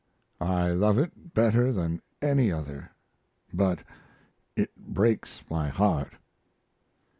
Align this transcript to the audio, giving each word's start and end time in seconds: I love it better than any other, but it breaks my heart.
I 0.39 0.71
love 0.71 0.97
it 0.97 1.35
better 1.35 1.71
than 1.71 2.01
any 2.23 2.51
other, 2.51 2.89
but 3.53 3.83
it 4.55 4.75
breaks 4.75 5.43
my 5.47 5.69
heart. 5.69 6.13